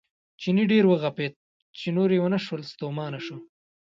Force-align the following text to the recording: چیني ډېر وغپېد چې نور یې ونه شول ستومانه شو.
چیني 0.41 0.63
ډېر 0.71 0.83
وغپېد 0.87 1.33
چې 1.79 1.87
نور 1.97 2.09
یې 2.15 2.19
ونه 2.21 2.39
شول 2.45 2.61
ستومانه 2.71 3.19
شو. 3.25 3.37